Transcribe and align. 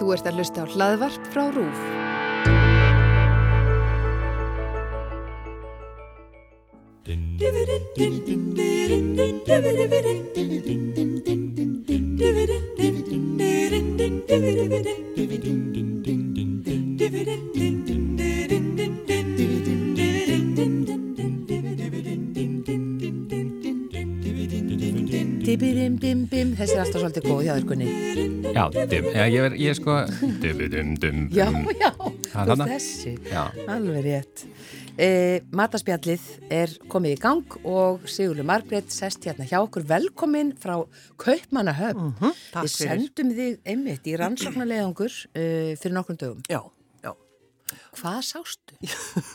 Þú 0.00 0.14
ert 0.14 0.28
að 0.30 0.38
hlusta 0.40 0.62
á 0.64 0.66
hlaðvarp 0.72 1.26
frá 1.28 1.42
RÚF. 1.52 1.80
Dibirim-bim-bim, 25.50 26.52
þessi 26.54 26.76
er 26.76 26.80
alltaf 26.84 27.00
svolítið 27.02 27.24
góð 27.26 27.40
hjá 27.42 27.54
þér 27.56 27.64
Gunni. 27.66 27.86
Já, 28.54 28.60
dim, 28.92 29.06
já 29.10 29.24
ég, 29.26 29.46
er, 29.48 29.54
ég 29.58 29.72
er 29.72 29.78
sko 29.80 29.96
dum-dum-dum 30.44 31.24
Já, 31.34 31.48
já, 31.80 31.88
Það 32.30 32.52
er 32.54 32.60
þú 32.60 32.66
þessi, 32.68 33.14
Já, 33.26 33.40
alveg 33.74 34.04
rétt. 34.06 34.44
E, 34.94 35.08
mataspjallið 35.58 36.28
er 36.54 36.76
komið 36.92 37.16
í 37.16 37.18
gang 37.24 37.56
og 37.66 38.06
Sigurður 38.06 38.46
Margrét 38.46 38.94
sest 38.94 39.26
hérna 39.26 39.48
hjá 39.50 39.58
okkur 39.64 39.88
velkomin 39.90 40.52
frá 40.62 40.76
Kaupmannahöfn. 41.18 42.12
Mhm, 42.12 42.38
takk 42.54 42.68
Við 42.68 42.74
sendum 42.76 43.34
þig 43.40 43.58
einmitt 43.74 44.06
í 44.06 44.14
rannsóknarlegangur 44.22 45.10
uh, 45.10 45.72
fyrir 45.82 45.96
nokkrum 45.98 46.20
dögum. 46.22 46.44
Já, 46.46 46.62
já. 47.02 47.16
Hvað 47.98 48.20
sástu? 48.30 48.78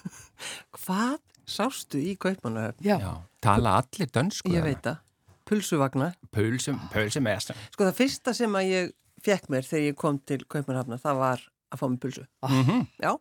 Hvað 0.80 1.20
sástu 1.44 2.00
í 2.00 2.16
Kaupmannahöfn? 2.23 2.80
Já, 2.88 3.02
já, 3.03 3.13
tala 3.44 3.81
allir 3.81 4.08
dönsku 4.16 4.53
Ég 4.53 4.61
þarna? 4.63 4.70
veit 4.72 4.88
það. 4.88 5.02
Pulsuvagna. 5.45 6.12
Pulsum, 6.34 6.80
pulsum 6.94 7.27
er 7.30 7.40
Sko 7.44 7.84
það 7.86 7.94
fyrsta 7.99 8.34
sem 8.34 8.55
að 8.58 8.70
ég 8.72 8.94
fekk 9.26 9.49
mér 9.53 9.66
þegar 9.67 9.86
ég 9.90 9.95
kom 10.02 10.20
til 10.20 10.40
Kaupmannahöfna, 10.49 10.98
það 11.02 11.20
var 11.22 11.44
að 11.72 11.81
fá 11.81 11.86
mér 11.90 11.99
pulsu. 12.05 12.26
mm 12.44 12.88
Já. 13.02 13.11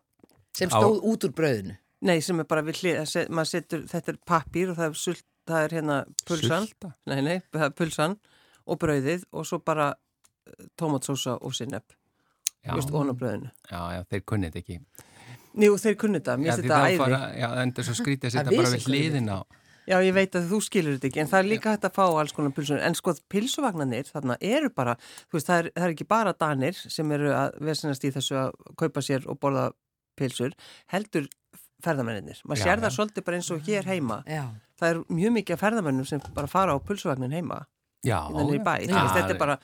sem 0.57 0.69
Á- 0.69 0.77
stóð 0.79 1.01
út 1.03 1.23
úr 1.27 1.33
brauðinu. 1.35 1.77
Nei, 2.01 2.19
sem 2.21 2.39
er 2.39 2.43
bara 2.45 2.61
við 2.61 2.81
hlið, 2.81 3.29
maður 3.29 3.49
setur, 3.49 3.83
þetta 3.89 4.09
er 4.13 4.17
pappír 4.25 4.69
og 4.71 4.77
það 4.77 4.89
er, 4.89 4.93
sult, 4.93 5.23
það 5.47 5.63
er 5.65 5.69
hérna 5.79 6.05
pulsan. 6.25 6.67
Sulta? 6.67 6.93
Nei, 7.07 7.21
nei, 7.21 7.41
það 7.53 7.65
er 7.65 7.75
pulsan 7.79 8.17
og 8.65 8.79
brauðið 8.79 9.23
og 9.33 9.45
svo 9.45 9.59
bara 9.59 9.93
tomatsósa 10.77 11.37
og 11.41 11.53
sinneb, 11.55 11.83
Já, 12.65 12.71
þú 12.73 12.79
veist, 12.79 12.91
ón 12.93 13.09
á 13.11 13.15
brauðinu. 13.17 13.51
já, 13.71 13.81
já, 13.95 14.01
þeir 14.09 14.23
kunnið 14.25 14.55
ekki 14.61 14.79
Jú, 15.55 15.77
þeir 15.79 15.95
kunni 15.95 16.19
þetta, 16.19 16.33
mér 16.37 16.59
þá 16.59 16.79
æði. 16.83 17.39
Já, 17.39 17.47
það 17.55 17.79
er 17.79 17.85
svo 17.87 17.93
skrítið 17.95 18.25
að 18.27 18.33
Það 18.33 18.43
setja 18.43 18.57
bara 18.59 18.71
við 18.73 18.87
hliðin 18.89 19.29
á 19.31 19.39
Já, 19.85 19.95
ég 20.01 20.15
veit 20.17 20.35
að 20.35 20.49
þú 20.49 20.59
skilur 20.65 20.95
þetta 20.97 21.09
ekki, 21.11 21.21
en 21.21 21.29
það 21.29 21.39
er 21.43 21.49
líka 21.51 21.73
hægt 21.75 21.87
að 21.87 21.95
fá 21.97 22.03
alls 22.07 22.33
konar 22.33 22.53
pilsur, 22.57 22.79
en 22.81 22.97
sko 22.97 23.13
pilsuvagnarnir 23.29 24.09
þarna 24.09 24.37
eru 24.41 24.71
bara, 24.73 24.95
þú 25.29 25.37
veist, 25.37 25.49
það 25.51 25.59
er, 25.61 25.71
það 25.75 25.87
er 25.87 25.95
ekki 25.95 26.07
bara 26.09 26.33
danir 26.33 26.79
sem 26.81 27.11
eru 27.17 27.33
að 27.37 27.59
vesenast 27.69 28.07
í 28.07 28.11
þessu 28.15 28.39
að 28.41 28.51
kaupa 28.81 29.03
sér 29.05 29.27
og 29.29 29.39
borða 29.39 29.67
pilsur, 30.17 30.55
heldur 30.93 31.29
ferðamennir. 31.85 32.41
Maður 32.47 32.63
sér 32.63 32.81
það 32.81 32.95
svolítið 32.97 33.27
bara 33.27 33.39
eins 33.39 33.51
og 33.53 33.65
hér 33.67 33.89
heima. 33.91 34.21
Já, 34.25 34.45
Það 34.79 34.89
er 34.89 35.01
mjög 35.15 35.33
mikið 35.37 35.55
af 35.55 35.61
ferðamennum 35.63 36.07
sem 36.09 36.21
bara 36.35 36.49
fara 36.51 36.73
á 36.75 36.77
pilsuvagnin 36.83 37.35
heima, 37.35 37.61
Já, 38.03 38.17
innan 38.29 38.51
í 38.51 38.59
bæ. 38.59 38.73
Þetta 38.89 39.31
er 39.31 39.39
bara, 39.39 39.55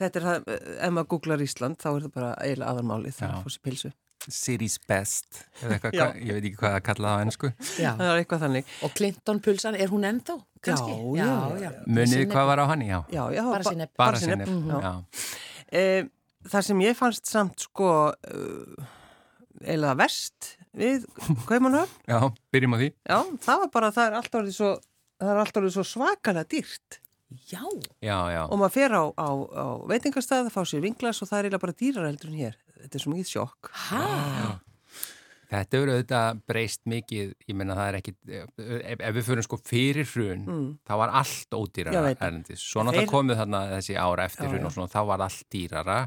þetta 0.00 0.18
er 0.20 0.24
það, 0.26 0.48
ef 0.88 0.94
maður 0.96 1.08
googlar 1.12 1.44
Ísland, 1.44 1.78
þá 1.78 1.88
er 1.92 2.06
það 2.06 2.14
bara 2.16 2.32
eiginlega 2.42 2.72
aðalmálið, 2.72 3.14
það 3.20 3.36
að 3.36 3.44
fá 3.44 3.54
sér 3.54 3.62
pilsu. 3.68 3.92
City's 4.32 4.78
best 4.88 5.44
eða 5.62 5.76
eitthvað, 5.76 5.92
Já. 5.94 6.02
hvað- 6.06 6.20
ég 6.26 6.32
veit 6.36 6.44
ekki 6.50 6.58
hvað 6.60 6.74
það 6.76 6.82
kallað 6.88 7.12
á 7.14 7.18
ennsku. 7.26 7.50
Það 7.76 8.00
er 8.06 8.20
eitthvað 8.24 8.42
þannig. 8.46 8.64
Og 8.82 8.94
Clinton 8.98 9.40
pulsan, 9.40 9.76
er 9.80 9.88
hún 9.92 10.04
ennþá? 10.08 10.36
Kannski? 10.66 10.96
Já, 11.14 11.26
já, 11.26 11.60
já. 11.62 11.70
Munið 11.86 12.26
hvað 12.32 12.46
var 12.50 12.58
á 12.58 12.66
hann, 12.72 12.80
já 12.82 12.98
Já, 13.12 13.22
já, 13.36 13.42
Bara 13.46 13.62
ba- 13.62 13.70
sinnep. 13.70 13.90
Bara 13.96 14.18
sinnep, 14.18 14.46
sinnef, 14.48 14.66
já. 14.66 14.80
já 14.82 14.94
E, 15.72 16.08
það 16.48 16.62
sem 16.62 16.78
ég 16.86 16.94
fannst 16.96 17.26
samt 17.26 17.58
sko 17.66 17.88
uh, 18.14 18.84
eiginlega 19.62 19.96
verst 19.98 20.52
við 20.76 21.06
Kaupmannhöfn, 21.48 21.90
Já, 22.12 22.20
byrjum 22.54 22.76
á 22.76 22.78
því 22.82 22.88
já, 22.92 23.18
það 23.46 23.58
var 23.64 23.70
bara 23.74 23.88
að 23.90 23.96
það 23.96 24.06
er 24.10 24.16
alltaf 24.20 24.38
orðið 24.42 24.56
svo, 24.58 24.70
það 25.22 25.32
er 25.32 25.40
alltaf 25.42 25.60
orðið 25.62 25.74
svo 25.78 25.84
svakalega 25.90 26.50
dýrt 26.54 27.00
Já, 27.50 27.62
Já, 27.98 28.18
já, 28.30 28.42
og 28.46 28.58
maður 28.60 28.74
fer 28.76 28.94
á, 28.94 29.02
á, 29.18 29.28
á 29.34 29.64
veitingastað, 29.90 30.50
fá 30.54 30.62
sér 30.62 30.84
vinglas 30.86 31.18
og 31.24 31.28
það 31.32 31.38
er 31.40 31.48
eiginlega 31.48 31.64
bara 31.66 31.78
dýrar 31.82 32.06
heldur 32.10 32.30
en 32.30 32.38
hér 32.38 32.54
þetta 32.82 32.98
er 32.98 33.04
svo 33.04 33.12
mikið 33.14 33.30
sjokk 33.32 33.70
hæ? 33.88 34.60
Þetta 35.46 35.78
eru 35.78 35.92
auðvitað 35.94 36.38
breyst 36.50 36.80
mikið, 36.90 37.28
ég 37.46 37.54
menna 37.54 37.76
það 37.78 37.88
er 37.92 37.96
ekki, 38.00 38.12
ef, 38.34 38.48
ef 38.98 39.12
við 39.14 39.26
fyrir 39.28 39.44
sko 39.46 39.58
fyrir 39.62 40.08
hrun, 40.10 40.40
Mm. 40.50 40.64
þá 40.82 40.92
var 40.98 41.12
allt 41.20 41.54
ódýrara 41.54 42.00
erlendis. 42.18 42.58
Svo 42.66 42.82
náttúrulega 42.82 43.04
Þeir- 43.06 43.12
komið 43.14 43.38
þarna 43.40 43.60
þessi 43.76 43.94
ára 44.02 44.24
eftir 44.26 44.48
hrun 44.50 44.66
og 44.66 44.72
svona, 44.74 44.90
þá 44.90 45.06
var 45.06 45.20
allt 45.28 45.44
dýrara, 45.54 45.98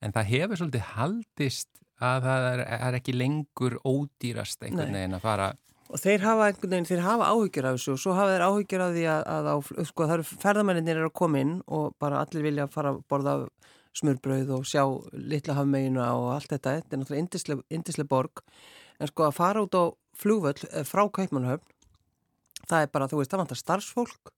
en 0.00 0.12
það 0.16 0.30
hefur 0.32 0.56
svolítið 0.62 0.86
haldist 0.96 1.68
að 2.00 2.22
það 2.24 2.46
er, 2.54 2.60
er 2.88 2.96
ekki 3.02 3.12
lengur 3.20 3.76
ódýrast 3.84 4.64
einhvern 4.64 4.96
veginn 4.96 5.18
að 5.18 5.20
fara, 5.28 5.50
og 5.90 5.98
þeir 6.00 6.20
hafa 6.24 6.48
einhvern 6.48 6.70
veginn, 6.72 6.88
þeir 6.88 7.02
hafa 7.04 7.28
áhyggjur 7.34 7.66
af 7.68 7.76
þessu 7.76 7.92
og 7.92 7.98
svo 8.00 8.14
hafa 8.16 8.32
þeir 8.32 8.46
áhyggjur 8.48 8.80
af 8.86 8.92
því 8.96 9.04
að, 9.12 9.22
að 9.36 9.44
á, 9.52 9.56
sko, 9.92 10.06
það 10.08 10.14
eru 10.88 11.04
að 11.04 11.12
koma 11.12 11.38
inn 11.44 11.62
og 11.68 11.92
bara 12.00 12.24
allir 12.24 12.42
vilja 12.48 12.66
fara 12.72 12.94
að 12.94 13.04
borða 13.10 13.48
smurbrauð 13.96 14.52
og 14.56 14.66
sjá 14.68 14.84
litla 15.12 15.56
hafmeginu 15.58 16.02
og 16.02 16.28
allt 16.36 16.52
þetta, 16.52 16.76
þetta 16.78 16.96
er 16.96 17.00
náttúrulega 17.02 17.24
indisleg, 17.24 17.62
indisleg 17.70 18.10
borg 18.10 18.42
en 19.00 19.10
sko 19.10 19.26
að 19.26 19.38
fara 19.38 19.64
út 19.64 19.74
á 19.74 19.84
flugvöll 20.20 20.68
eh, 20.70 20.84
frá 20.86 21.06
Kaupmannhöfn 21.08 21.66
það 22.68 22.84
er 22.84 22.92
bara, 22.92 23.08
þú 23.10 23.22
veist, 23.22 23.32
það 23.32 23.42
vantar 23.44 23.60
starfsfólk 23.60 24.32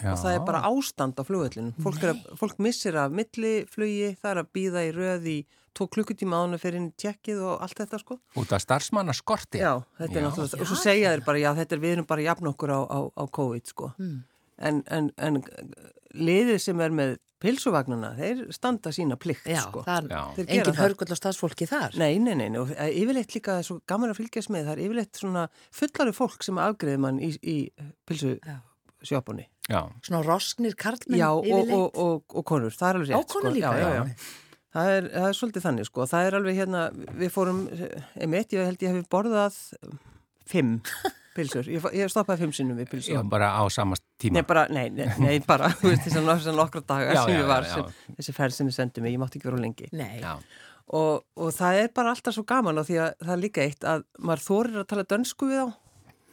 já, 0.00 0.10
og 0.12 0.20
það 0.20 0.34
er 0.34 0.44
bara 0.50 0.64
ástand 0.68 1.16
á 1.16 1.22
flugvöllinu 1.24 1.72
fólk, 1.80 2.04
fólk 2.40 2.60
missir 2.60 2.98
af 3.00 3.14
milliflugi 3.14 4.12
það 4.20 4.30
er 4.34 4.42
að 4.42 4.52
býða 4.58 4.84
í 4.88 4.92
röð 4.96 5.32
í 5.32 5.38
tvo 5.76 5.86
klukkutíma 5.90 6.40
áður 6.42 6.62
fyrir 6.62 6.80
inn 6.80 6.90
í 6.90 6.96
tjekkið 6.98 7.42
og 7.46 7.64
allt 7.64 7.78
þetta 7.82 8.00
sko 8.02 8.18
út 8.40 8.52
af 8.54 8.62
starfsmanna 8.64 9.14
skorti. 9.16 9.60
Já, 9.62 9.82
þetta 10.00 10.16
er 10.16 10.22
Já. 10.22 10.26
náttúrulega, 10.26 10.60
og 10.60 10.70
svo 10.70 10.78
segja 10.78 11.12
þeir 11.14 11.24
bara, 11.26 11.42
já, 11.42 11.50
þetta 11.58 11.76
er, 11.76 11.82
við 11.84 11.94
erum 11.96 12.08
bara 12.10 12.26
jafn 12.26 12.50
okkur 12.50 12.74
á, 12.74 12.80
á, 12.90 12.98
á 13.14 13.24
COVID, 13.38 13.72
sko. 13.72 13.90
Mm. 14.00 14.16
En, 14.70 14.80
en, 14.92 15.10
en 15.16 15.40
liðið 16.18 16.58
sem 16.66 16.82
er 16.84 16.96
með 16.96 17.14
pilsuvagnuna, 17.40 18.10
þeir 18.18 18.40
standa 18.52 18.92
sína 18.92 19.16
plikt, 19.20 19.46
Já, 19.48 19.62
sko. 19.64 19.82
það 19.86 19.98
er 20.04 20.10
Já. 20.14 20.20
Þeir 20.36 20.46
gera 20.50 20.64
engin 20.64 20.78
hörgull 20.80 21.08
á 21.12 21.16
staðsfólki 21.20 21.68
þar. 21.70 21.96
Nei, 22.00 22.18
nei, 22.20 22.34
nei, 22.36 22.48
nei, 22.52 22.58
og 22.60 22.72
eh, 22.76 22.90
yfirleitt 23.00 23.32
líka 23.36 23.54
það 23.56 23.62
er 23.62 23.68
svo 23.70 23.78
gaman 23.88 24.12
að 24.12 24.20
fylgjast 24.20 24.52
með, 24.52 24.66
það 24.68 24.74
er 24.76 24.82
yfirleitt 24.86 25.20
svona 25.22 25.46
fullari 25.80 26.12
fólk 26.16 26.44
sem 26.46 26.60
afgreði 26.60 27.00
mann 27.06 27.20
í, 27.24 27.30
í 27.40 27.56
pilsusjópunni. 28.10 29.46
Já, 29.70 29.84
Svona 30.02 30.20
rosknir 30.26 30.74
karlmenn 30.78 31.20
Já, 31.20 31.28
og, 31.30 31.44
yfirleitt. 31.46 31.74
og, 31.76 31.98
og, 32.04 32.36
og 32.40 32.46
konur, 32.48 32.74
það 32.74 32.88
er 32.88 32.98
alveg 33.00 33.12
rétt, 33.14 33.20
Ó, 33.20 33.32
konur 33.34 33.54
líka, 33.54 33.70
sko. 33.70 33.78
já, 33.78 33.88
já, 33.88 33.94
já. 33.94 34.04
já. 34.04 34.48
Það 34.70 34.88
er, 34.96 35.06
það 35.14 35.24
er 35.28 35.36
svolítið 35.40 35.64
þannig, 35.66 35.86
sko. 35.88 36.04
Það 36.06 36.26
er 36.28 36.34
alveg 36.38 36.58
hérna, 36.60 36.80
við 37.18 37.30
fórum, 37.34 37.62
einmitt, 38.22 38.52
ég 38.54 38.68
held 38.68 38.84
ég 38.86 38.92
hef 39.00 39.08
borðað 39.10 39.56
fimm 40.50 40.76
pilsur. 41.34 41.66
Ég, 41.70 41.88
ég 41.98 42.10
stoppaði 42.12 42.44
fimm 42.44 42.52
sinnum 42.54 42.78
við 42.78 42.86
já, 42.86 42.90
pilsur. 42.92 43.24
bara 43.30 43.48
á 43.58 43.62
samast 43.70 44.04
tíma. 44.22 44.38
Nei, 44.38 44.46
bara, 44.48 44.64
nei, 44.72 44.86
nei, 44.94 45.06
nei 45.22 45.36
bara, 45.46 45.70
þú 45.80 45.90
veist, 45.92 46.06
þess 46.06 46.48
að 46.50 46.58
nokkra 46.58 46.82
daga 46.86 47.14
Já, 47.14 47.22
sem 47.24 47.34
já, 47.34 47.40
ég 47.40 47.50
var, 47.50 47.68
já, 47.68 47.76
sem, 47.76 48.16
þessi 48.18 48.34
ferð 48.36 48.56
sem 48.56 48.70
þið 48.70 48.76
sendið 48.78 49.06
mig, 49.06 49.14
ég 49.16 49.22
mátti 49.22 49.40
ekki 49.40 49.50
vera 49.50 49.62
lengi. 49.62 49.90
Nei, 49.96 50.18
Og, 50.90 51.22
og 51.38 51.52
það 51.54 51.76
er 51.84 51.92
bara 51.94 52.10
alltaf 52.10 52.34
svo 52.34 52.42
gaman 52.50 52.80
og 52.80 52.86
því 52.88 52.96
að 52.98 53.10
það 53.22 53.32
er 53.36 53.42
líka 53.44 53.62
eitt 53.62 53.84
að 53.86 54.00
maður 54.18 54.40
þorir 54.42 54.78
að 54.80 54.88
tala 54.90 55.04
dönsku 55.12 55.46
við 55.46 55.60
á. 55.62 55.68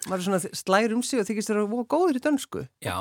Maður 0.07 0.17
er 0.17 0.25
svona 0.25 0.57
slægur 0.61 0.95
um 0.97 1.03
sig 1.05 1.21
og 1.21 1.27
þykist 1.27 1.51
þér 1.51 1.59
að 1.61 1.67
vera 1.75 1.85
góður 1.93 2.17
í 2.17 2.23
dönsku. 2.25 2.63
já, 2.81 2.95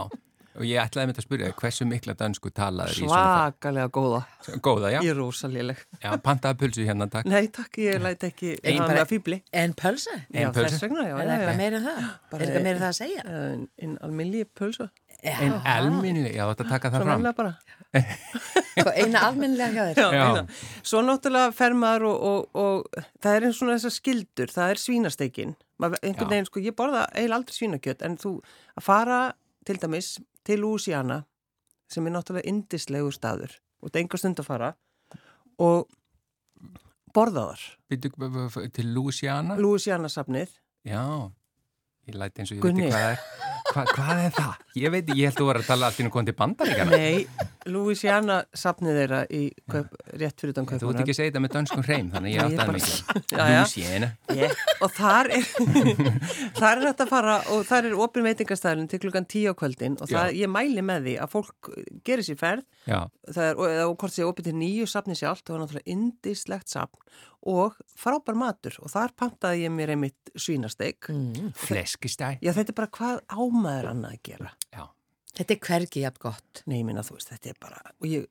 og 0.56 0.64
ég 0.66 0.80
ætlaði 0.82 1.10
með 1.10 1.18
að 1.20 1.26
spyrja 1.26 1.50
hversu 1.60 1.86
mikla 1.88 2.14
dansku 2.18 2.50
talaður 2.56 2.96
í 2.96 3.04
svona 3.04 3.22
Svakalega 3.22 3.88
góða. 3.96 4.20
Góða, 4.64 4.90
já. 4.94 4.98
Ég 5.04 5.10
er 5.12 5.18
rosaléleg. 5.20 5.80
Já, 6.02 6.10
pantaði 6.24 6.58
pulsu 6.62 6.86
hérna, 6.88 7.08
takk. 7.12 7.28
Nei, 7.30 7.46
takk, 7.52 7.78
ég 7.82 8.00
læt 8.02 8.24
ekki 8.30 8.54
bara- 8.62 8.86
mig 8.88 9.02
að 9.04 9.10
fýbli. 9.14 9.40
en 9.52 9.74
pölsa? 9.74 10.14
Ein 10.32 10.46
Já, 10.46 10.52
þess 10.52 10.82
vegna, 10.82 11.06
já, 11.08 11.16
Er 11.16 11.26
það 11.26 11.34
eitthvað 11.36 11.56
meira 11.62 11.76
en 11.76 11.84
það? 11.88 12.04
Bara- 12.30 12.42
er 12.42 12.46
eitthvað 12.46 12.62
meira 12.68 12.76
en 12.76 12.82
það 12.82 12.92
að 12.92 13.00
segja? 13.00 13.26
En, 13.26 13.68
en 13.86 13.98
alminni 14.02 14.44
pulsa. 14.44 14.90
En 15.26 15.52
elminni, 15.64 16.32
já, 16.36 16.44
þetta 16.52 16.68
taka 16.68 16.90
það 16.90 17.00
Svona 17.00 17.04
fram. 17.04 17.22
venlega 17.22 17.36
bara. 17.36 17.56
Hvað, 18.76 18.92
eina 19.00 19.20
almennilega 19.24 19.86
hjá 19.96 20.08
þér? 20.12 20.50
Svo 20.84 21.00
náttúrulega 21.02 21.52
fer 21.56 21.72
maður 21.78 22.04
og, 22.10 22.22
og, 22.22 22.48
og 22.60 23.04
það 23.24 23.36
er 23.38 23.46
eins 23.48 23.56
svona 23.60 23.76
þessar 23.78 23.94
skildur, 23.96 24.52
það 24.52 24.74
er 24.74 24.80
svínasteikin. 24.82 25.54
Einhvern 25.80 26.30
veginn, 26.30 26.48
sko, 26.48 26.60
ég 26.64 26.76
borða 26.76 27.06
eiginlega 27.14 27.38
aldrei 27.40 27.56
svínakjött, 27.56 28.04
en 28.06 28.16
þú 28.20 28.34
að 28.76 28.84
fara 28.86 29.20
til 29.66 29.76
dæmis 29.82 30.10
til 30.46 30.60
Louisiana, 30.62 31.20
sem 31.90 32.06
er 32.06 32.14
náttúrulega 32.16 32.48
indislegu 32.50 33.10
staður, 33.14 33.52
og 33.82 33.88
þetta 33.90 33.98
er 34.00 34.04
enga 34.06 34.20
stund 34.22 34.42
að 34.42 34.48
fara, 34.48 34.70
og 35.58 35.88
borða 37.16 37.48
þar. 37.50 37.64
Býtu 37.90 38.10
b- 38.16 38.30
b- 38.30 38.46
b- 38.54 38.68
til 38.76 38.92
Louisiana? 38.94 39.56
Louisiana 39.58 40.08
safnið, 40.12 40.54
Já, 40.86 41.02
ég 42.06 42.14
læti 42.14 42.38
eins 42.44 42.52
og 42.54 42.58
ég 42.58 42.62
Gunni. 42.62 42.86
veit 42.86 42.94
ekki 42.94 42.96
hvað 42.96 43.02
það 43.02 43.12
er. 43.12 43.52
Hva, 43.72 43.84
hvað 43.96 44.20
er 44.24 44.34
það? 44.36 44.58
Ég 44.78 44.92
veit, 44.94 45.08
ég 45.10 45.24
held 45.26 45.34
að 45.34 45.40
þú 45.40 45.46
var 45.48 45.58
að 45.58 45.66
tala 45.66 45.88
nú 46.06 46.10
komið 46.14 46.28
til 46.30 46.36
bandaríkana. 46.38 46.90
Nei, 46.96 47.26
Louisiana 47.66 48.36
safnið 48.56 48.98
þeirra 49.00 49.20
í 49.34 49.40
kaup, 49.72 49.92
rétt 50.20 50.40
fyrir 50.40 50.54
utan 50.54 50.66
Þú 50.70 50.90
ert 50.92 51.00
ekki 51.02 51.14
að 51.14 51.18
segja 51.18 51.30
þetta 51.32 51.42
með 51.44 51.54
dönskum 51.56 51.84
hreim, 51.86 52.10
þannig 52.14 52.34
ég 52.36 52.42
áttaði 52.44 52.56
bara- 52.60 52.76
mikið. 52.76 52.96
Louisiana. 53.40 54.10
Yeah. 54.36 54.54
Og 54.86 54.92
þar 54.96 55.30
er, 55.36 55.48
þar 56.60 56.72
er 56.80 56.84
þetta 56.90 57.06
að 57.06 57.12
fara 57.12 57.36
og 57.54 57.64
þar 57.68 57.88
er 57.90 57.96
opin 58.06 58.26
veitingastæðin 58.26 58.90
til 58.92 59.00
klukkan 59.04 59.28
tíu 59.30 59.52
á 59.52 59.54
kvöldin 59.58 59.96
og 60.00 60.10
það, 60.10 60.32
ég 60.40 60.52
mæli 60.52 60.84
með 60.86 61.06
því 61.08 61.14
að 61.24 61.32
fólk 61.36 61.70
gerir 62.06 62.26
sér 62.26 62.40
ferð 62.40 62.64
er, 62.86 63.56
og, 63.58 63.96
hvort 64.00 64.14
sé 64.14 64.26
opið 64.26 64.50
til 64.50 64.56
nýju 64.60 64.88
safni 64.90 65.16
sjálft 65.18 65.46
og 65.46 65.54
það 65.54 65.56
er 65.58 65.64
náttúrulega 65.64 65.96
indislegt 65.96 66.72
safn 66.72 67.02
og 67.46 67.76
frábær 67.98 68.34
matur 68.38 68.74
og 68.82 68.90
þar 68.90 69.12
pantaði 69.18 69.66
ég 69.66 69.74
mér 69.74 69.92
einmitt 69.94 70.32
svínasteik 70.34 71.10
Mm. 71.12 71.52
fleskistæ. 71.54 72.36
Já, 72.42 72.50
þetta 72.56 72.72
er 72.72 72.76
bara 72.80 72.90
hvað 72.96 73.20
ámaður 73.30 73.86
annað 73.92 74.16
að 74.16 74.22
gera 74.26 74.50
Já. 74.74 74.82
Þetta 75.36 75.54
er 75.54 75.60
hvergi 75.66 76.02
jafn 76.04 76.22
gott. 76.22 76.62
Nei, 76.64 76.78
ég 76.80 76.86
minna, 76.88 77.04
þú 77.06 77.18
veist, 77.18 77.32
þetta 77.34 77.52
er 77.52 77.58
bara 77.60 77.80
og 77.92 78.06
ég, 78.08 78.28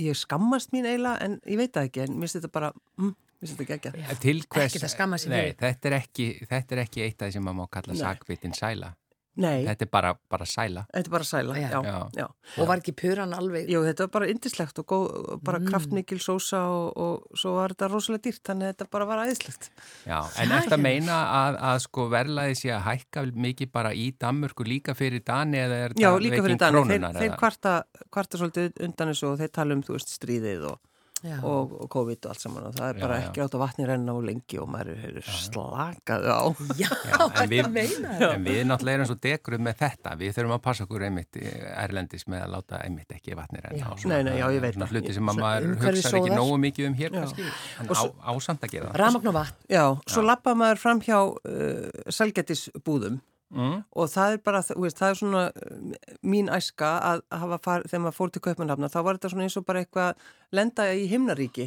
ég 0.00 0.16
skammast 0.18 0.72
mín 0.74 0.88
eiginlega 0.88 1.26
en 1.26 1.40
ég 1.44 1.60
veit 1.60 1.74
það 1.74 1.90
ekki, 1.90 2.04
en 2.06 2.16
mér 2.16 2.28
finnst 2.28 2.38
þetta 2.38 2.52
bara 2.54 2.70
mm, 2.72 3.12
mér 3.12 3.50
finnst 3.50 3.60
þetta 3.60 3.76
ekki 3.76 3.92
ekki 3.92 4.20
Til 4.24 4.40
hvers... 4.46 5.26
Nei, 5.32 5.52
þetta 5.60 5.90
er 5.90 5.98
ekki, 6.00 6.30
þetta 6.48 6.76
er 6.76 6.82
ekki 6.86 7.04
eitt 7.04 7.20
af 7.20 7.28
því 7.30 7.36
sem 7.36 7.46
maður 7.48 7.60
má 7.60 7.72
kalla 7.76 7.96
Nei. 7.96 8.02
sakvitin 8.02 8.56
sæla. 8.56 8.94
Nei, 9.38 9.62
Þetta 9.64 9.86
er 9.86 9.90
bara, 9.94 10.10
bara 10.28 10.46
sæla. 10.48 10.82
þetta 10.90 11.06
er 11.06 11.12
bara 11.14 11.26
sæla 11.28 11.54
Já. 11.54 11.68
Já, 11.70 11.80
Já. 11.86 11.98
já. 12.18 12.24
Og 12.58 12.66
var 12.66 12.80
ekki 12.82 12.92
puran 12.98 13.30
alveg... 13.32 13.68
Jú, 13.70 13.84
þetta 13.86 14.06
var 14.08 14.10
bara 14.16 14.28
indislegt 14.32 14.80
og 14.82 14.86
góð, 14.90 15.06
bara 15.46 15.60
kraftmikil 15.62 16.18
sósa 16.18 16.64
og, 16.66 16.98
og 16.98 17.38
svo 17.38 17.54
var 17.54 17.74
þetta 17.76 17.88
rosalega 17.92 18.24
dýrt, 18.26 18.42
þannig 18.50 18.66
að 18.66 18.74
þetta 18.74 18.88
bara 18.96 19.06
var 19.06 19.22
æðislegt. 19.22 19.70
Já, 20.02 20.18
en 20.42 20.56
eftir 20.58 20.76
að 20.76 20.82
meina 20.82 21.20
að, 21.38 21.60
að 21.70 21.78
sko 21.86 22.08
verlaði 22.10 22.58
sé 22.58 22.74
að 22.74 22.84
hækka 22.90 23.24
mikið 23.46 23.72
bara 23.78 23.94
í 23.94 24.10
Danmörku 24.20 24.66
líka 24.66 24.96
fyrir 24.98 25.22
Dani 25.24 25.62
eða 25.62 25.80
er 25.86 25.94
Já, 25.96 26.10
það 26.10 26.22
líka 26.26 26.42
fyrir 26.42 26.60
Dani, 26.60 26.82
þeir, 26.82 26.90
krónunar 26.90 27.20
þeir 27.22 27.38
kvarta, 27.38 27.74
kvarta 28.10 28.42
svolítið 28.42 28.84
undan 28.88 29.14
þessu 29.14 29.30
og 29.30 29.40
þeir 29.44 29.54
tala 29.60 29.78
um, 29.78 29.84
þú 29.86 29.96
veist, 29.96 30.14
stríðið 30.18 30.66
og, 30.74 30.80
Já. 30.80 30.89
Og, 31.20 31.72
og 31.84 31.88
COVID 31.92 32.24
og 32.26 32.30
allt 32.32 32.40
saman 32.40 32.66
og 32.70 32.74
það 32.78 32.86
er 32.88 32.96
Já, 32.96 33.02
bara 33.04 33.16
ekki 33.20 33.42
átt 33.44 33.54
að 33.56 33.62
vatni 33.62 33.86
renna 33.90 34.14
á 34.14 34.18
lengi 34.24 34.58
og 34.62 34.68
maður 34.72 34.90
er 35.10 35.18
slakaðu 35.26 36.30
á. 36.32 36.42
Já, 36.80 36.88
þetta 36.90 37.44
við, 37.50 37.68
meina 37.74 38.12
það. 38.16 38.24
en 38.38 38.46
við 38.46 38.60
náttúrulega 38.70 38.98
erum 39.00 39.08
svo 39.10 39.16
degruð 39.26 39.64
með 39.66 39.76
þetta, 39.82 40.14
við 40.22 40.34
þurfum 40.38 40.54
að 40.56 40.62
passa 40.68 40.86
okkur 40.86 41.04
einmitt 41.08 41.40
eh, 41.42 41.66
erlendis 41.84 42.26
með 42.30 42.44
að 42.46 42.52
láta 42.56 42.80
einmitt 42.86 43.14
ekki 43.18 43.36
vatnir 43.38 43.68
enn 43.70 43.78
Já. 43.80 43.88
Nei, 44.10 44.20
nei, 44.26 44.34
já, 44.40 44.46
ég 44.56 44.64
veit 44.64 44.74
Svona 44.78 44.88
það. 44.88 44.96
hluti 44.96 45.16
sem 45.18 45.30
maður 45.30 45.68
hugsar 45.84 46.18
ekki 46.20 46.34
nógu 46.36 46.58
mikið 46.66 46.88
um 46.90 46.98
hér 47.00 47.14
kannski, 47.18 47.48
en 47.84 47.90
Og 47.90 47.96
á, 47.96 48.00
svo- 48.00 48.14
ásamt 48.34 48.64
að 48.66 48.74
gera 48.76 48.90
það. 48.92 49.00
Ramagn 49.04 49.30
og 49.32 49.36
vatn. 49.40 49.60
Já, 49.76 49.84
svo 50.16 50.24
lappa 50.24 50.54
maður 50.56 50.80
fram 50.82 51.00
hjá 51.04 51.18
uh, 51.20 51.90
selgetisbúðum 52.08 53.20
Mm, 53.50 53.80
og 53.98 54.10
það 54.12 54.36
er 54.36 54.42
bara, 54.46 54.62
þú 54.62 54.76
veist, 54.84 54.98
það 55.00 55.12
er 55.12 55.18
svona 55.18 55.42
uh, 55.50 55.78
mín 56.22 56.50
æska 56.54 56.90
að 57.02 57.22
hafa 57.42 57.58
far, 57.64 57.86
þegar 57.88 58.04
maður 58.04 58.18
fór 58.20 58.32
til 58.34 58.42
Kaupmannhafna, 58.44 58.90
þá 58.92 59.00
var 59.02 59.18
þetta 59.18 59.32
svona 59.32 59.46
eins 59.48 59.58
og 59.58 59.66
bara 59.66 59.82
eitthvað 59.82 60.28
lenda 60.54 60.86
í 60.94 61.08
himnaríki. 61.10 61.66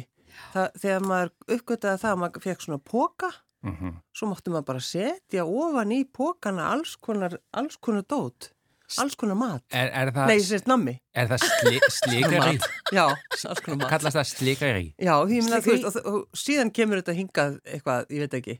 Það, 0.54 0.78
þegar 0.82 1.04
maður 1.10 1.34
uppgötaði 1.58 2.02
það 2.02 2.14
að 2.14 2.22
maður 2.22 2.46
fekk 2.46 2.64
svona 2.64 2.80
póka, 2.92 3.30
mhm. 3.68 3.94
svo 4.16 4.30
máttu 4.32 4.54
maður 4.54 4.68
bara 4.72 4.84
setja 4.88 5.44
ofan 5.44 5.94
í 5.94 6.00
pókana 6.08 6.72
alls 6.72 6.96
konar, 6.96 7.38
alls 7.52 7.76
konar 7.76 8.08
dót 8.08 8.54
alls 9.00 9.16
konar 9.18 9.36
mat, 9.38 9.62
Er, 9.72 9.88
er 9.96 10.10
það, 10.12 10.30
nei, 10.30 10.42
sérst 10.44 10.68
nammi. 10.68 10.94
er 11.16 11.28
það 11.30 11.44
sli, 11.48 11.78
slikari? 11.98 12.58
já, 12.92 13.04
alls 13.08 13.62
konar 13.64 13.78
mat. 13.80 13.88
Kallast 13.90 14.18
það 14.18 14.28
slikari? 14.30 14.86
já, 15.00 15.14
því 15.24 15.40
meina, 15.46 15.60
þú 15.64 15.72
veist, 15.72 15.88
og, 15.88 16.08
og 16.10 16.38
síðan 16.38 16.72
kemur 16.74 17.00
þetta 17.00 17.16
hingað 17.16 17.56
eitthvað, 17.64 18.06
ég 18.12 18.24
veit 18.26 18.36
ekki 18.40 18.56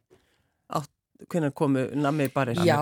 átt, 0.74 0.90
hvenær 1.30 1.52
komu 1.56 1.84
nammi 1.94 2.26
barir 2.34 2.58
Já, 2.66 2.76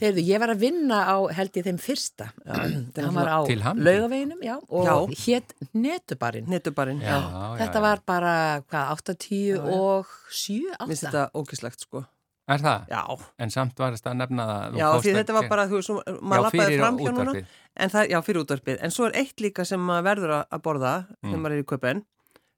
heyrðu, 0.00 0.22
ég 0.22 0.38
var 0.42 0.52
að 0.52 0.60
vinna 0.60 0.98
á, 1.08 1.16
held 1.34 1.56
ég, 1.56 1.64
þeim 1.66 1.78
fyrsta. 1.82 2.28
Það 2.94 3.08
var 3.16 3.30
á 3.32 3.38
laugaveginum, 3.48 4.42
já, 4.44 4.54
og 4.68 4.84
Já. 4.86 4.94
hétt 5.24 5.54
netubarinn. 5.74 6.46
netubarinn, 6.52 7.00
Já, 7.02 7.16
já, 7.16 7.56
Þetta 7.62 7.80
já. 7.80 7.84
var 7.88 8.02
bara, 8.06 8.34
hvað, 8.68 8.92
8, 8.98 9.14
10 9.24 9.40
Já, 9.40 9.56
já. 9.56 9.80
og 9.80 10.06
7, 10.30 10.76
minnst 10.86 11.04
8. 11.08 11.10
þetta 11.10 11.24
ógislegt 11.34 11.80
sko 11.86 12.04
Er 12.48 12.62
það? 12.64 12.86
já, 12.88 13.02
En 13.44 13.50
samt 13.52 13.76
varst 13.76 14.06
að 14.08 14.14
nefna 14.22 14.44
það. 14.48 14.76
Já, 14.80 14.86
því 15.04 15.16
þetta 15.18 15.34
var 15.36 15.48
bara, 15.50 15.66
þú 15.68 15.80
veist, 15.80 15.90
maður 16.22 16.44
lappaði 16.46 16.78
fram 16.78 16.98
hjá 17.02 17.10
núna, 17.12 17.34
en 17.76 17.90
það, 17.92 18.06
já, 18.14 18.18
fyrir 18.24 18.44
útvarpið, 18.44 18.78
en 18.86 18.90
svo 18.94 19.04
er 19.10 19.18
eitt 19.20 19.40
líka 19.44 19.66
sem 19.68 19.80
maður 19.80 20.06
verður 20.08 20.32
að- 20.38 20.62
borða 20.64 20.94
Mm. 21.08 21.28
þegar 21.28 21.42
maður 21.44 21.56
er 21.58 21.62
í 21.62 21.68
köpen, 21.72 22.00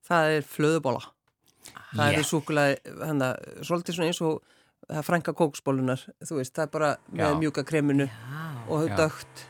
það 0.07 0.37
er 0.37 0.43
flöðubóla. 0.47 1.03
Það 1.97 2.11
Yeah. 2.11 2.19
er 2.21 2.23
súkulega, 2.23 3.05
hann 3.07 3.19
að, 3.21 3.37
svolítið 3.67 3.95
svona 3.99 4.07
eins 4.13 4.21
og 4.23 4.43
það 4.89 5.07
frænka 5.07 5.35
kóksbólunar, 5.37 6.03
þú 6.25 6.41
veist, 6.41 6.55
það 6.57 6.67
er 6.67 6.73
bara 6.75 6.91
með 7.13 7.25
Já. 7.27 7.39
mjúka 7.43 7.65
kreminu 7.67 8.09
og 8.71 8.89
Já. 8.89 8.97
dögt 8.99 9.45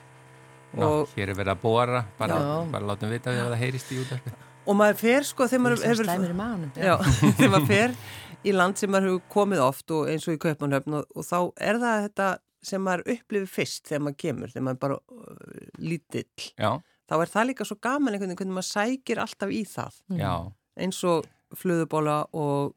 Ná, 0.71 0.85
og, 0.87 1.15
hér 1.17 1.33
er 1.33 1.39
verið 1.39 1.53
að 1.55 1.63
bóra, 1.65 2.05
bara, 2.19 2.37
Já. 2.39 2.51
bara 2.71 2.91
látum 2.93 3.11
vita 3.11 3.33
ef 3.35 3.49
það 3.49 3.57
heyrist 3.65 3.91
í 3.91 4.01
útvarpið. 4.05 4.37
og 4.67 4.79
maður 4.79 5.01
fer, 5.01 5.27
sko, 5.31 5.49
þegar 5.51 5.65
maður 5.65 5.89
Hefur... 5.89 6.13
Já, 6.77 6.95
þegar 7.39 7.55
maður 7.57 7.71
fer 7.73 7.97
í 8.45 8.55
land 8.55 8.79
sem 8.79 8.93
maður 8.93 9.11
hefur 9.11 9.25
komið 9.35 9.65
oft 9.65 9.97
og 9.97 10.13
eins 10.13 10.29
og 10.29 10.37
í 10.37 10.43
Kaupmannhöfn 10.45 11.01
og, 11.01 11.11
og 11.17 11.27
þá 11.27 11.39
er 11.71 11.81
það 11.83 12.07
þetta 12.07 12.29
sem 12.71 12.85
maður 12.85 13.07
upplifir 13.17 13.51
fyrst 13.51 13.89
þegar 13.89 14.05
maður 14.05 14.21
kemur, 14.21 14.53
þegar 14.53 14.65
maður 14.67 14.79
er 14.79 14.85
bara 14.85 15.01
uh, 15.01 15.69
lítill. 15.81 16.49
Já, 16.61 16.73
Þá 17.11 17.17
er 17.19 17.31
það 17.33 17.47
líka 17.49 17.65
svo 17.67 17.77
gaman 17.83 18.15
einhvern 18.15 18.31
veginn 18.31 18.39
hvernig 18.39 18.55
maður 18.55 18.69
sækir 18.69 19.19
alltaf 19.19 19.51
í 19.51 19.65
það 19.67 19.97
já. 20.15 20.35
eins 20.79 21.01
og 21.11 21.25
flöðubóla 21.59 22.21
og 22.39 22.77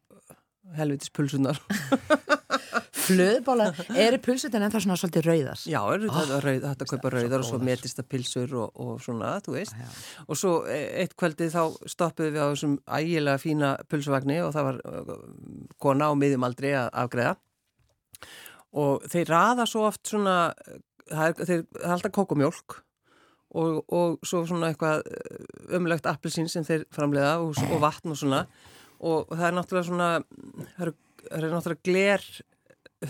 helvitis 0.73 1.13
pulsunar. 1.13 1.59
Flöðbóla, 3.03 3.67
eru 3.99 4.19
pulsutin 4.23 4.63
ennþá 4.65 4.79
svona 4.83 4.95
svolítið 4.99 5.25
rauðas? 5.27 5.63
Já, 5.69 5.79
er 5.93 6.05
Oh, 6.07 6.19
þetta 6.19 6.37
rauð, 6.45 6.63
kaupa 6.63 6.77
það 6.77 6.83
er 6.83 6.97
svo 6.97 7.11
rauðar 7.15 7.39
og 7.43 7.47
svo 7.47 7.57
góðar. 7.57 7.65
metist 7.69 7.99
það 7.99 8.07
pilsur 8.13 8.53
og, 8.61 8.71
og 8.85 9.01
svona, 9.03 9.31
þú 9.45 9.55
veist. 9.57 9.75
Já. 9.79 9.89
Og 10.27 10.39
svo 10.39 10.53
e- 10.71 10.91
eitt 11.03 11.15
kvöldið 11.19 11.51
þá 11.55 11.63
stoppuðum 11.95 12.33
við 12.37 12.43
á 12.43 12.47
þessum 12.53 12.77
ægilega 12.99 13.41
fína 13.43 13.73
pulsuvagni 13.91 14.39
og 14.45 14.53
það 14.55 14.69
var 14.69 14.79
uh, 14.85 15.17
kona 15.83 16.09
á 16.09 16.13
miðjumaldri 16.15 16.71
að 16.79 16.89
afgreða. 17.03 17.35
Og 18.73 19.03
þeir 19.11 19.29
raða 19.29 19.67
svo 19.69 19.83
oft 19.89 20.07
svona, 20.09 20.37
það 21.11 21.27
er, 21.27 21.45
þeir, 21.45 21.65
það 21.75 21.83
er 21.89 21.95
alltaf 21.97 22.15
kókumjólk 22.15 22.79
og, 23.53 23.83
og 23.93 24.15
svo 24.25 24.45
svona 24.49 24.71
eitthvað 24.71 25.03
umlegt 25.77 26.07
appelsín 26.09 26.47
sem 26.49 26.65
þeir 26.65 26.87
framleiða 26.95 27.35
og, 27.43 27.59
og 27.69 27.83
vatn 27.83 28.15
og 28.15 28.17
svona. 28.17 28.45
Og 29.03 29.27
það 29.35 29.45
er 29.49 29.55
náttúrulega 29.59 29.89
svona, 29.91 30.07
það 30.77 30.87
eru, 30.87 30.95
eru 31.37 31.51
náttúrulega 31.53 31.85
gler 31.91 32.25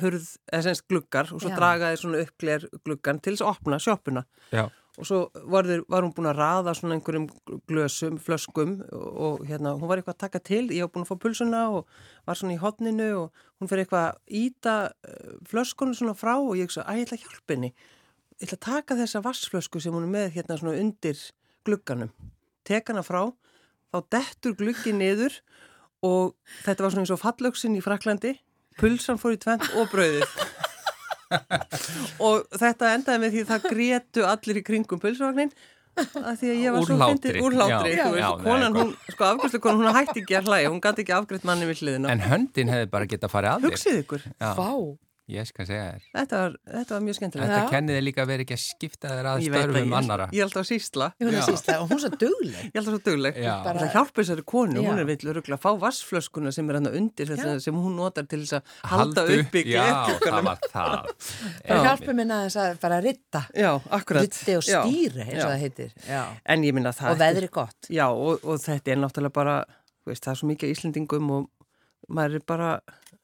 hurð, 0.01 0.30
eða 0.51 0.63
semst 0.68 0.88
gluggar 0.90 1.30
og 1.34 1.42
svo 1.42 1.51
Já. 1.51 1.57
draga 1.60 1.92
þeir 1.92 2.01
svona 2.01 2.24
upp 2.24 2.38
gler 2.42 2.66
gluggan 2.86 3.19
til 3.19 3.36
þess 3.36 3.45
að 3.45 3.51
opna 3.54 3.80
sjoppuna. 3.84 4.25
Já, 4.54 4.66
og 4.94 5.07
svo 5.10 5.19
var, 5.50 5.66
þeir, 5.66 5.81
var 5.90 6.06
hún 6.06 6.13
búin 6.13 6.30
að 6.30 6.38
raða 6.38 6.74
svona 6.78 6.98
einhverjum 6.98 7.25
glösum, 7.69 8.19
flöskum 8.22 8.75
og, 8.94 9.07
og 9.25 9.48
hérna, 9.50 9.74
hún 9.80 9.90
var 9.90 10.00
eitthvað 10.00 10.18
að 10.19 10.24
taka 10.28 10.42
til 10.45 10.68
ég 10.69 10.86
var 10.86 10.92
búin 10.94 11.07
að 11.07 11.10
fá 11.10 11.22
pulsuna 11.24 11.63
og 11.74 11.88
var 12.30 12.38
svona 12.38 12.54
í 12.54 12.62
hotninu 12.62 13.10
og 13.24 13.42
hún 13.57 13.72
fyrir 13.72 13.88
eitthvað 13.88 14.06
að 14.12 14.38
íta 14.44 14.75
uh, 14.92 15.34
flöskunum 15.50 15.98
svona 15.98 16.13
frá 16.18 16.36
og 16.36 16.54
ég 16.60 16.69
svo, 16.74 16.86
að 16.86 17.01
ég 17.01 17.07
ætla 17.07 17.18
að 17.18 17.25
hjálpa 17.25 17.56
henni. 17.56 17.72
Ég 18.38 18.46
ætla 18.46 18.60
að 18.60 18.66
taka 18.68 19.00
þessa 19.01 19.24
vassflösku 19.25 19.81
sem 19.81 19.98
hún 19.98 20.06
er 20.06 20.13
með 20.13 20.30
hérna 20.38 20.60
svona 20.62 20.78
undir 20.78 21.25
glugganum. 21.66 22.13
Tek 22.68 22.94
hana 22.94 23.01
frá, 23.06 23.25
þá 23.89 23.98
dettur 24.13 24.57
gluggi 24.60 24.94
niður 24.94 25.42
og 26.06 26.36
þetta 26.68 26.86
var 26.86 26.94
svona 26.94 27.08
eins 27.08 27.15
og 27.15 27.24
fallöksin 27.24 27.79
í 27.79 27.82
Fraklandi 27.82 28.38
pulsan 28.80 29.20
fór 29.22 29.36
í 29.36 29.42
tvent 29.42 29.70
og 29.80 29.92
brauðið. 29.94 30.38
Og 32.22 32.44
þetta 32.62 32.92
endaði 32.94 33.22
með 33.24 33.32
því 33.36 33.46
það 33.50 33.70
grétu 33.72 34.25
allir 34.30 34.60
í 34.60 34.65
kringum 34.65 35.01
pulsvagnin 35.01 35.53
að 35.94 36.36
því 36.42 36.50
að 36.50 36.60
ég 36.60 36.74
var 36.74 36.86
svo 36.88 36.98
fyndið 37.00 37.39
úr 37.46 37.56
nei, 37.58 38.22
konan, 38.42 38.77
hún, 38.77 38.94
sko 39.13 39.27
afgjörslu 39.30 39.60
konan, 39.62 39.84
hún 39.84 39.98
hætti 39.98 40.24
ekki 40.24 40.38
að 40.39 40.50
hlæja, 40.50 40.72
hún 40.74 40.82
gæti 40.82 41.03
ekki 41.06 41.15
afgreitt 41.18 41.46
manni 41.46 41.68
við 41.70 41.84
hliðina. 41.84 42.13
en 42.13 42.24
höndin 42.25 42.72
hefði 42.74 42.88
bara 42.94 43.10
getað 43.10 43.34
farið 43.34 43.51
að 43.51 43.65
þér. 43.65 43.75
Hugsið 43.75 44.00
ykkur, 44.01 44.24
Já, 44.34 44.50
Vá, 44.58 44.70
ég 45.32 45.48
skal 45.48 45.65
segja 45.68 45.84
þér. 45.88 46.06
þetta 46.18 46.39
var, 46.42 46.56
þetta 46.68 46.94
var 46.94 47.03
mjög 47.03 47.15
skemmtilegt. 47.18 47.48
Þetta 47.48 47.62
Já. 47.63 47.70
kennið 47.72 47.96
þið 47.96 48.03
líka 48.03 48.22
að 48.24 48.30
vera 48.32 48.44
ekki 48.44 48.56
að 48.56 48.62
skipta 48.63 49.08
þér 49.13 49.27
að 49.30 49.36
að 49.38 49.44
störfum 49.48 49.94
annara. 50.00 50.25
ég 50.34 50.42
alltaf 50.44 50.62
að 50.63 50.68
sísla, 50.68 51.08
ég 51.15 51.24
hún 51.27 51.34
Já. 51.34 51.39
er 51.39 51.46
sísta 51.48 51.75
og 51.80 51.86
hún 51.92 52.00
svo 52.03 52.10
dugleg. 52.24 52.58
ég 52.63 52.74
er 52.74 52.80
alltaf 52.82 52.94
svo 52.94 53.01
dugleg. 53.08 53.34
Já. 53.39 53.53
Bara... 53.63 53.77
Það 53.80 53.94
hjálpa 53.94 54.18
þessari 54.20 54.44
konu, 54.53 54.80
hún 54.84 54.98
Já. 54.98 55.03
er 55.03 55.08
vill 55.12 55.30
öruglega 55.34 55.56
að 55.56 55.63
fá 55.63 55.72
vassflöskuna 55.84 56.51
sem 56.56 56.70
er 56.70 56.75
hann 56.80 56.89
undir, 56.92 57.27
þetta 57.32 57.53
sem 57.63 57.75
hún 57.86 57.94
notar 58.00 58.25
til 58.27 58.42
þess 58.44 58.56
að 58.58 58.63
halda 58.92 59.22
upp 59.38 59.53
í 59.56 59.63
Já, 59.72 59.88
það 60.24 60.42
var 60.50 60.60
það. 60.74 61.08
Það 61.68 61.80
hjálpum 61.88 62.15
minna 62.20 62.36
þess 62.44 62.58
að 62.60 62.82
fara 62.82 62.96
að 63.00 63.06
ritta. 63.08 63.42
Já, 63.56 63.72
akkurat. 63.96 64.27
Ritti 64.27 64.58
og 64.60 64.63
stýri, 64.65 65.24
eins 65.24 65.39
og 65.39 65.39
Já. 65.39 65.48
það 65.48 65.63
heitir. 65.63 65.96
Já. 66.10 66.24
En 66.44 66.60
ég 66.68 66.75
minna 66.75 66.92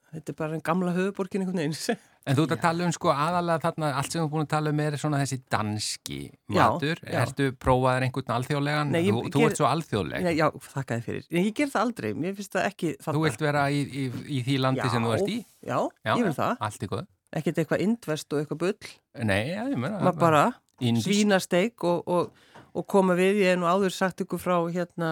Já, 0.10 0.16
þetta 0.18 0.32
er 0.34 0.38
bara, 0.40 0.56
en 0.58 0.64
gamla 0.66 0.94
höfuborgin 0.96 1.44
einhvern 1.46 1.62
veginn. 1.62 2.00
En 2.30 2.36
þú 2.36 2.44
ert 2.44 2.52
að 2.52 2.60
tala 2.62 2.84
um 2.86 2.92
sko 2.94 3.10
aðalega 3.10 3.62
þarna, 3.64 3.88
allt 3.96 4.12
sem 4.12 4.20
þú 4.20 4.26
er 4.26 4.32
búin 4.34 4.44
að 4.44 4.50
tala 4.52 4.72
um 4.74 4.80
er 4.84 4.96
svona 5.00 5.22
þessi 5.22 5.38
danski 5.50 6.18
Já, 6.52 6.60
matur. 6.60 7.00
já. 7.02 7.16
Ertu 7.24 7.46
prófaðir 7.58 8.06
einhvern 8.06 8.34
alþjóðlegan? 8.36 8.92
Nei, 8.94 9.00
þú, 9.08 9.22
þú 9.24 9.40
ger- 9.40 9.48
ert 9.48 9.62
svo 9.62 9.70
alþjóðleg. 9.70 10.26
Nei, 10.28 10.34
já, 10.38 10.46
þakka 10.68 10.98
þið 11.00 11.08
fyrir. 11.08 11.24
En 11.32 11.48
ég 11.48 11.56
ger 11.58 11.72
það 11.72 11.86
aldrei, 11.88 12.10
mér 12.26 12.36
finnst 12.38 12.58
það 12.58 12.68
ekki 12.70 12.92
þarna. 13.00 13.16
Þú 13.16 13.24
vilt 13.24 13.46
vera 13.48 13.64
í, 13.72 13.80
í, 13.88 14.04
í 14.36 14.42
því 14.46 14.58
landi 14.66 14.92
sem 14.94 15.08
þú 15.08 15.16
ert 15.16 15.32
í? 15.32 15.40
Já, 15.72 15.78
ég 16.12 16.28
vil 16.28 16.36
það. 16.38 16.54
Allt 16.68 16.86
í 16.86 16.92
góð. 16.92 17.08
ekkert 17.40 17.64
eitthvað 17.64 17.86
indvest 17.88 18.34
og 18.36 18.44
eitthvað 18.44 18.62
bull, 18.66 18.92
Nei, 19.32 19.42
já, 19.56 19.64
ég 19.72 19.80
meina 19.80 20.14
bara 20.20 20.44
svínasteik 20.80 21.84
og, 21.88 22.04
og, 22.08 22.32
og 22.76 22.88
koma 22.90 23.16
við, 23.18 23.42
ég 23.46 23.54
hef 23.56 23.60
nú 23.62 23.68
áður 23.70 23.94
sagt 23.96 24.24
ykkur 24.26 24.42
frá 24.42 24.58
hérna 24.74 25.12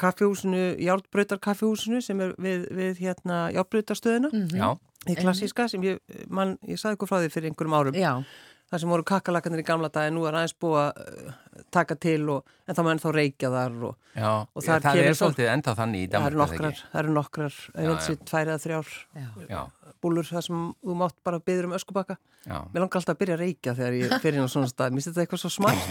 kaffihúsinu, 0.00 0.76
Járnbrautar 0.80 1.38
kaffihúsinu 1.38 2.00
sem 2.04 2.20
er 2.20 2.34
við, 2.40 2.68
við 2.72 3.00
hérna 3.04 3.40
Járnbrautarstöðina, 3.52 4.30
Mhm. 4.32 4.56
Já, 4.56 4.78
í 5.08 5.14
klassíska 5.16 5.68
sem 5.68 5.82
ég, 5.82 5.98
man, 6.28 6.58
ég 6.66 6.78
sagði 6.80 6.96
ykkur 6.96 7.08
frá 7.08 7.18
því 7.22 7.30
fyrir 7.32 7.50
einhverjum 7.50 7.76
árum. 7.78 7.94
Já, 7.94 8.24
það 8.68 8.82
sem 8.82 8.90
voru 8.92 9.04
kakalakanir 9.08 9.62
í 9.62 9.66
gamla 9.68 9.88
dag 9.92 10.08
en 10.10 10.14
nú 10.18 10.26
er 10.28 10.36
aðeins 10.38 10.56
búið 10.60 10.80
að 10.82 11.02
uh, 11.02 11.36
taka 11.74 11.96
til 11.98 12.20
og, 12.34 12.44
en 12.68 12.76
þá 12.76 12.80
maður 12.84 12.94
ennþá 12.98 13.12
reykja 13.16 13.50
þar 13.54 13.78
og 13.88 13.94
já, 14.14 14.30
Og 14.54 14.62
já 14.62 14.66
þar 14.68 14.84
það 14.84 14.98
kemur 14.98 15.08
er 15.08 15.14
svo- 15.16 15.20
svolítið 15.24 15.50
enda 15.54 15.74
þannig 15.78 16.00
í 16.04 16.06
það 16.08 16.14
Danmark 16.18 16.38
nokkrar, 16.52 16.82
það 16.92 17.00
eru 17.02 17.14
nokkrar, 17.16 17.58
ég 17.74 17.84
Já, 17.88 17.90
veit 17.92 18.06
sér, 18.08 18.18
tvær 18.28 18.52
eða 18.52 18.62
þrjár 18.66 18.92
já. 19.22 19.28
Já, 19.48 19.62
búlur 20.04 20.28
þar 20.28 20.46
sem 20.48 20.64
þú 20.84 20.98
mátt 21.00 21.16
bara 21.26 21.40
byggður 21.42 21.70
um 21.70 21.76
öskubakka. 21.78 22.16
já, 22.46 22.58
Mér 22.72 22.80
langar 22.84 23.00
alltaf 23.00 23.14
að 23.16 23.20
byrja 23.24 23.34
að 23.38 23.42
reykja 23.42 23.74
þegar 23.80 23.96
ég 23.98 24.14
fyrir 24.22 24.44
á 24.44 24.48
svona 24.52 24.70
stað, 24.70 24.92
mér 24.94 25.02
finnst 25.02 25.10
þetta 25.10 25.24
eitthvað 25.24 25.42
svo 25.42 25.50
smart. 25.50 25.82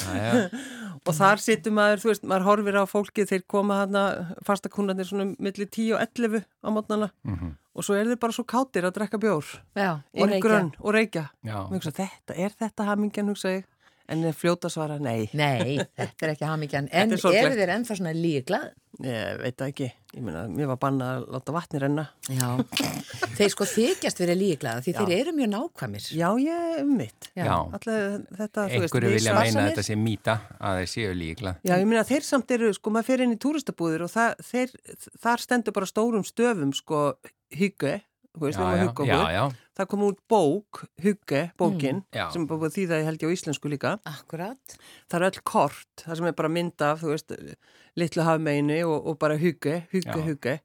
Já, 0.00 0.16
já, 0.16 0.48
og 1.06 1.14
þar 1.16 1.40
situr 1.44 1.72
maður, 1.76 2.02
þú 2.02 2.10
veist, 2.10 2.24
maður 2.28 2.46
horfir 2.48 2.78
á 2.80 2.84
fólki 2.90 3.24
þeir 3.30 3.44
koma 3.48 3.78
hana, 3.84 4.02
fastakúnarnir 4.46 5.06
svona 5.08 5.28
millir 5.38 5.68
10 5.70 5.94
og 5.96 6.02
11 6.04 6.42
á 6.64 6.68
mótnana 6.74 7.08
mhm, 7.24 7.54
og 7.80 7.86
svo 7.86 7.96
er 7.96 8.10
þeir 8.10 8.18
bara 8.20 8.36
svo 8.36 8.44
kátir 8.44 8.84
að 8.84 8.96
drekka 8.98 9.18
bjór, 9.22 9.46
Já, 9.78 9.90
og 9.96 10.20
reykja. 10.28 10.36
yngrönn 10.38 10.70
og 10.84 10.94
reykja. 10.96 11.22
hugsa, 11.72 11.92
þetta, 11.96 12.36
er 12.36 12.52
þetta 12.60 12.88
hamingjan, 12.90 13.30
hugsa 13.32 13.54
ég? 13.56 13.64
En 14.10 14.24
er 14.26 14.34
fljóta 14.34 14.66
svara, 14.68 14.98
nei, 14.98 15.28
Nei, 15.38 15.76
þetta 15.96 16.26
er 16.26 16.32
ekki 16.34 16.46
hamingjan. 16.50 16.88
En 16.92 17.12
er 17.14 17.20
eru 17.30 17.54
þeir 17.60 17.72
ennþá 17.76 17.96
svona 18.00 18.12
líklað? 18.16 18.70
ég 19.06 19.38
veit 19.40 19.56
það 19.56 19.68
ekki. 19.70 19.90
Ég 20.10 20.24
meina, 20.26 20.40
mér 20.50 20.66
var 20.72 20.78
bannað 20.82 21.10
að 21.20 21.26
láta 21.36 21.52
vatni 21.54 21.80
renna. 21.84 22.04
Já. 22.26 22.48
Þeir 23.38 23.52
sko 23.52 23.66
þykjast 23.70 24.22
verið 24.24 24.40
líklaða 24.40 24.82
því 24.82 24.94
Já. 24.94 24.98
þeir 24.98 25.12
eru 25.20 25.34
mjög 25.36 25.50
nákvæmir. 25.52 26.08
Já, 26.18 26.26
ég 26.42 26.80
um 26.80 26.90
mitt. 26.98 27.28
Við 27.36 29.06
vilja 29.06 29.36
meina 29.38 29.66
þetta 29.68 29.84
sé 29.86 29.98
mýta 29.98 30.36
að 30.58 30.80
þeir 30.80 30.90
séu 30.90 31.14
líkla 31.14 31.54
Já, 31.62 31.76
ég 31.76 31.86
meina 31.86 32.02
þeir 32.08 32.26
samt 32.26 32.50
eru, 32.56 32.72
sko, 32.74 32.90
maður 32.94 33.10
fer 33.12 33.24
inn 33.24 33.36
í 33.36 33.40
túristabúðir 33.40 34.06
og 34.08 34.10
það, 34.10 34.42
þeir, 34.50 34.74
þar 35.22 35.44
stendur 35.46 35.76
bara 35.78 35.90
stórum 35.90 36.26
stöfum, 36.26 36.74
sko, 36.74 37.04
hygge, 37.54 38.00
veist, 38.46 38.58
Já, 38.58 38.86
já, 39.06 39.32
já, 39.34 39.44
Það 39.80 39.88
kom 39.88 40.02
út 40.04 40.18
bók, 40.28 40.80
hugge, 41.02 41.42
bókin, 41.56 42.02
Mm, 42.12 42.32
sem 42.32 42.42
er 42.42 42.48
bara 42.48 42.60
búið 42.60 42.70
að 42.70 42.76
þýða, 42.78 42.98
ég 43.00 43.04
held 43.08 43.22
ég 43.22 43.30
á 43.30 43.36
íslensku 43.36 43.70
líka. 43.72 43.92
Akkurat. 44.04 44.74
Það 45.08 45.20
er 45.20 45.26
öll 45.30 45.40
kort, 45.44 45.88
það 46.04 46.16
sem 46.16 46.26
er 46.26 46.32
bara 46.36 46.48
mynd 46.52 46.82
af, 46.84 47.00
þú 47.00 47.12
veist, 47.14 47.32
litlu 47.96 48.22
hafmeinu 48.26 48.80
og, 48.88 49.06
og 49.06 49.18
bara 49.18 49.38
hugge, 49.40 49.86
hugge, 49.92 50.20
hugge. 50.26 50.60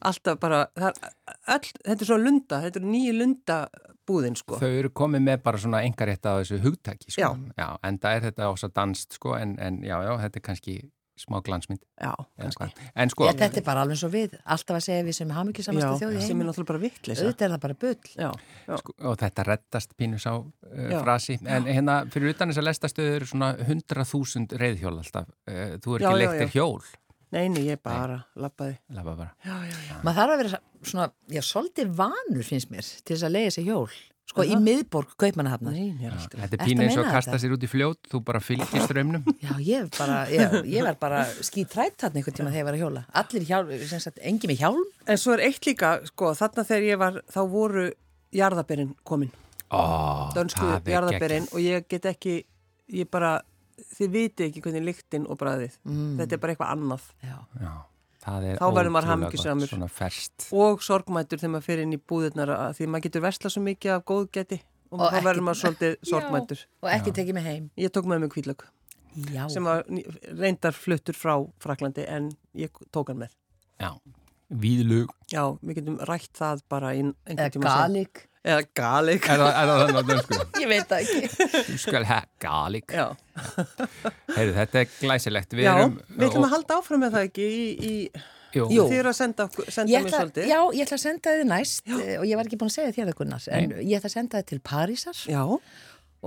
Alltaf 0.00 0.38
bara, 0.38 0.66
það 0.78 0.88
er 0.94 1.54
öll, 1.54 1.70
þetta 1.84 2.02
er 2.02 2.06
svona 2.06 2.24
lunda, 2.24 2.60
þetta 2.62 2.78
er 2.78 2.84
nýju 2.86 3.14
lundabúðin, 3.18 4.36
sko. 4.38 4.58
Þau 4.60 4.68
eru 4.78 4.90
komið 4.94 5.24
með 5.26 5.40
bara 5.42 5.58
svona 5.58 5.80
engarétt 5.86 6.26
á 6.26 6.38
þessu 6.38 6.60
hugtaki 6.62 7.10
sko. 7.10 7.32
Já. 7.58 7.68
En 7.82 7.98
það 7.98 8.14
er 8.18 8.26
þetta 8.28 8.50
ós 8.52 8.62
að 8.66 8.74
danst 8.78 9.18
sko, 9.18 9.34
en, 9.38 9.56
en 9.58 9.80
já, 9.82 9.96
já, 10.06 10.12
þetta 10.22 10.38
er 10.38 10.46
kannski 10.50 10.76
smá 11.20 11.38
glansmynd 11.44 11.80
Já, 11.98 12.12
sko, 12.52 13.26
Já, 13.28 13.32
þetta 13.38 13.60
er 13.60 13.64
bara 13.66 13.82
alveg 13.84 13.98
svo 14.00 14.10
við. 14.12 14.36
Alltaf 14.44 14.78
að 14.78 14.84
segja 14.86 15.06
við 15.06 15.16
sem 15.18 15.32
hafa 15.34 15.48
mikið 15.48 15.64
Já, 15.64 15.68
samastu 15.68 16.04
þjóði 16.04 16.22
sem 16.26 16.44
er 16.44 16.48
náttúrulega 16.48 16.70
bara 16.70 16.82
vittlisa. 16.84 17.24
Auðvitað 17.24 17.46
er 17.48 17.54
það 17.54 17.64
bara 17.64 17.76
bull. 17.84 18.12
Já, 18.12 18.30
já. 18.68 18.76
sko, 18.82 18.94
og 19.10 19.18
þetta 19.24 19.46
reddast 19.48 19.96
pínu 19.98 20.22
sá 20.22 20.30
uh, 20.38 20.94
frasi. 21.02 21.38
En 21.46 21.68
hérna, 21.68 21.98
fyrir 22.14 22.34
utan 22.34 22.52
þess 22.52 22.62
að 22.62 22.68
lestastöðu 22.70 23.18
eru 23.18 23.28
svona 23.32 23.50
100.000 23.66 24.62
reyðhjól 24.62 24.94
alltaf. 24.96 25.28
Uh, 25.48 25.76
þú 25.82 25.98
er 25.98 26.06
ekki 26.06 26.22
leiktir 26.22 26.54
hjól. 26.54 26.82
Nei, 27.34 27.44
nei, 27.52 27.64
ég 27.66 27.80
bara 27.84 28.22
lappaði. 28.40 28.78
Lafa 28.96 29.12
bara. 29.18 29.32
Já, 29.44 29.56
já, 29.68 29.76
já. 29.90 29.96
Maður 30.00 30.20
þarf 30.20 30.32
að 30.32 30.38
vera 30.40 30.60
svona, 30.80 31.08
já, 31.28 31.42
svolítið 31.44 31.90
vanur 31.98 32.46
finnst 32.46 32.70
mér 32.72 32.86
til 33.02 33.16
þess 33.16 33.26
að 33.28 33.34
leiða 33.34 33.50
sér 33.58 33.66
hjól. 33.68 33.90
Sko, 34.28 34.44
í 34.44 34.52
Aha. 34.52 34.60
miðborg 34.60 35.14
kaupmannahafnar. 35.16 35.76
Er 35.78 36.16
þetta 36.20 36.58
er 36.58 36.64
að 36.66 36.82
eins 36.84 36.96
og 36.98 37.06
að 37.06 37.14
kasta 37.14 37.32
þetta? 37.32 37.38
sér 37.46 37.54
út 37.54 37.62
í 37.64 37.70
fljót, 37.72 38.00
þú 38.12 38.20
bara 38.26 38.40
fylgir 38.44 38.82
strömmnum. 38.84 39.24
Já, 39.46 39.54
ég 39.64 39.86
var 39.86 39.94
bara, 39.96 40.18
ég, 40.28 40.56
ég 40.68 40.84
var 40.84 40.98
bara 41.00 41.22
skítrætt 41.48 41.96
þarna 42.02 42.20
einhvern 42.20 42.36
tíma 42.36 42.52
þegar 42.52 42.60
ég 42.60 42.68
var 42.68 42.76
að 42.76 42.82
hjóla. 42.84 43.04
Allir 43.22 43.46
hjálm, 43.48 43.72
sem 43.88 44.02
sagt, 44.04 44.20
engi 44.20 44.50
með 44.50 44.60
hjálm. 44.60 44.84
En 45.08 45.20
svo 45.22 45.32
er 45.32 45.44
eitt 45.48 45.64
líka, 45.64 45.94
sko, 46.12 46.34
þarna 46.36 46.66
þegar 46.68 46.88
ég 46.90 47.00
var, 47.00 47.20
þá 47.32 47.40
voru 47.54 47.86
jarðaberinn 48.36 48.92
komin, 49.08 49.32
Ó, 49.72 49.80
dönsku 50.36 50.60
það 50.60 50.92
jarðaberinn 50.92 51.48
og 51.52 51.64
ég 51.64 51.88
get 51.88 52.08
ekki, 52.12 52.42
ég 53.00 53.08
bara, 53.08 53.38
þið 53.96 54.12
viti 54.12 54.48
ekki 54.50 54.60
hvernig 54.64 54.84
lyktin 54.90 55.24
og 55.24 55.40
bræðið. 55.40 55.80
Þetta 56.20 56.36
er 56.36 56.42
bara 56.44 56.52
eitthvað 56.54 56.74
annað. 56.76 57.08
Já. 57.24 57.38
Já, 57.64 57.72
Þá 58.58 58.66
verður 58.76 58.92
maður 58.94 59.94
ferst. 59.98 60.48
Og 60.54 60.82
sorgmætur 60.84 61.40
þegar 61.40 61.54
maður 61.54 61.66
fyrir 61.68 61.86
inn 61.86 61.96
í 61.96 62.00
búðirnar 62.00 62.52
að 62.54 62.74
því 62.78 62.88
maður 62.92 63.06
getur 63.08 63.24
versla 63.24 63.52
svo 63.52 63.62
mikið 63.64 63.94
af 63.94 64.04
góðgæti 64.08 64.58
og, 64.60 65.00
Og 65.00 65.06
þá 65.12 65.20
verður 65.24 65.46
maður 65.48 65.60
svolítið 65.62 65.96
sorgmætur. 66.10 66.64
Og 66.84 66.90
ekki 66.92 67.14
tekið 67.16 67.38
mig 67.38 67.48
heim. 67.48 67.70
Ég 67.80 67.94
tók 67.94 68.08
með 68.10 68.24
mig 68.24 68.34
kvíðlög 68.36 68.66
Já. 69.32 69.48
sem 69.50 69.66
reyndar 70.38 70.76
fluttur 70.76 71.16
frá 71.16 71.34
Fraklandi 71.62 72.04
en 72.06 72.30
ég 72.56 72.70
tók 72.94 73.10
hann 73.10 73.22
með. 73.24 73.34
Já, 73.80 73.90
víðlug. 74.48 75.12
Já, 75.32 75.44
við 75.62 75.80
getum 75.80 75.98
rætt 76.08 76.32
það 76.38 76.64
bara 76.70 76.94
Eða 76.94 77.50
galik. 77.64 78.27
Eða 78.46 78.62
galik. 78.78 79.26
Er 79.28 79.40
það, 79.42 79.50
er 79.58 79.70
þannig 79.72 79.98
á 79.98 80.04
dönsku? 80.12 80.38
Ég 80.62 80.68
veit 80.70 80.88
það 80.88 81.04
ekki. 81.04 81.48
Þú 81.68 81.76
skal 81.82 82.04
ha, 82.08 82.18
galik. 82.40 82.94
Já, 82.94 83.06
Heyrðu, 84.36 84.54
þetta 84.60 84.80
er 84.82 84.90
glæsilegt. 85.00 85.54
Við 85.58 85.66
Já 85.66 85.72
erum, 85.74 85.96
við 86.14 86.26
ætlum 86.28 86.46
að 86.48 86.52
halda 86.54 86.76
áfram 86.80 87.02
með 87.04 87.16
það 87.18 87.26
ekki 87.28 87.48
í, 87.48 87.64
í 87.90 87.94
Jú, 88.56 88.64
Jú. 88.72 88.84
þið 88.88 88.98
eru 89.02 89.10
að 89.10 89.16
senda, 89.18 89.44
okkur- 89.44 89.66
senda 89.74 89.98
ætla, 89.98 90.18
svolítið. 90.22 90.46
já, 90.48 90.58
ég 90.72 90.86
ætla 90.86 90.96
að 90.96 91.02
senda 91.02 91.32
þið 91.36 91.42
næst 91.50 91.90
eh, 91.92 92.14
og 92.16 92.22
ég 92.24 92.38
var 92.40 92.48
ekki 92.48 92.56
búin 92.62 92.70
að 92.72 92.76
segja 92.78 92.94
þér 92.96 93.10
það 93.10 93.16
Gunnar 93.18 93.48
en 93.58 93.74
ég 93.76 93.98
ætla 93.98 94.08
að 94.08 94.14
senda 94.14 94.38
þið 94.40 94.46
til 94.48 94.58
Parísar 94.70 95.18
Já, 95.28 95.42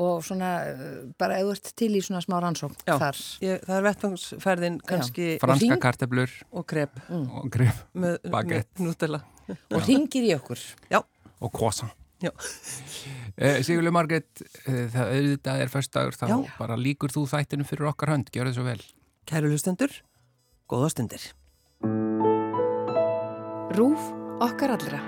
og 0.06 0.20
svona 0.28 0.52
eh, 0.70 0.84
bara 1.18 1.40
ef 1.42 1.48
þú 1.50 1.56
ert 1.56 1.72
til 1.82 1.90
í 1.98 2.02
svona 2.06 2.22
smá 2.22 2.36
rannsókn 2.46 2.78
já. 2.86 2.94
þar 3.02 3.22
Ég, 3.42 3.66
það 3.66 3.74
er 3.80 3.88
vettfangsferðin 3.88 4.78
kannski 4.92 5.28
franska 5.42 5.80
karteblur 5.88 6.36
og 6.54 6.68
krep 6.70 7.02
og 7.10 7.50
grif 7.58 7.82
með, 7.98 8.20
með 8.30 8.62
nútela. 8.86 9.24
og 9.74 9.82
ringir 9.90 10.30
í 10.30 10.36
okkur 10.38 10.62
Já, 10.94 11.02
og 11.42 11.52
kosa. 11.58 11.90
Eh, 13.42 13.62
Sigurlega 13.66 13.96
Margrét, 13.96 14.44
eh, 14.68 14.88
það 14.94 15.14
auðvitað 15.16 15.62
er 15.64 15.72
föstudagur, 15.74 16.18
þá 16.20 16.26
Já. 16.30 16.38
bara 16.60 16.76
líkur 16.78 17.14
þú 17.14 17.24
þættinu 17.32 17.66
fyrir 17.66 17.90
okkar 17.90 18.14
hönd, 18.14 18.30
gjör 18.30 18.52
þið 18.52 18.58
svo 18.60 18.66
vel. 18.68 18.82
Kæru 19.26 19.50
hlustendur, 19.50 19.96
góða 20.70 20.92
stundir. 20.94 21.32
Rúf 23.74 24.12
okkar 24.44 24.76
allra. 24.78 25.02